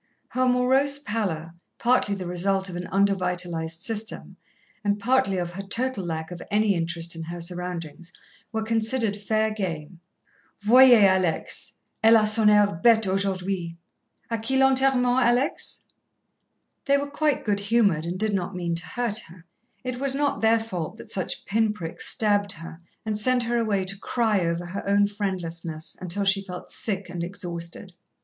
Her 0.29 0.47
morose 0.47 0.97
pallor, 0.97 1.53
partly 1.77 2.15
the 2.15 2.25
result 2.25 2.69
of 2.69 2.75
an 2.75 2.87
under 2.87 3.13
vitalized 3.13 3.81
system, 3.83 4.35
and 4.83 4.97
partly 4.99 5.37
of 5.37 5.51
her 5.51 5.61
total 5.61 6.03
lack 6.03 6.31
of 6.31 6.41
any 6.49 6.73
interest 6.73 7.15
in 7.15 7.21
her 7.25 7.39
surroundings, 7.39 8.11
were 8.51 8.63
considered 8.63 9.15
fair 9.15 9.51
game. 9.53 9.99
"Voyez, 10.61 11.03
Alex! 11.03 11.73
Elle 12.01 12.15
a 12.15 12.25
son 12.25 12.49
air 12.49 12.65
bête 12.83 13.05
aujourd'hui." 13.05 13.77
"A 14.31 14.39
qui 14.39 14.57
l'enterrement, 14.57 15.23
Alex?" 15.23 15.83
They 16.85 16.97
were 16.97 17.05
quite 17.05 17.45
good 17.45 17.59
humoured, 17.59 18.07
and 18.07 18.17
did 18.17 18.33
not 18.33 18.55
mean 18.55 18.73
to 18.73 18.85
hurt 18.87 19.19
her. 19.27 19.45
It 19.83 19.99
was 19.99 20.15
not 20.15 20.41
their 20.41 20.59
fault 20.59 20.97
that 20.97 21.11
such 21.11 21.45
pin 21.45 21.73
pricks 21.73 22.07
stabbed 22.07 22.53
her 22.53 22.79
and 23.05 23.19
sent 23.19 23.43
her 23.43 23.59
away 23.59 23.85
to 23.85 23.99
cry 23.99 24.39
over 24.47 24.65
her 24.65 24.83
own 24.89 25.05
friendlessness 25.05 25.95
until 26.01 26.25
she 26.25 26.41
felt 26.41 26.71
sick 26.71 27.07
and 27.07 27.23
exhausted. 27.23 27.93